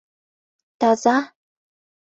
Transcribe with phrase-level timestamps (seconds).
[0.79, 1.15] —Таза?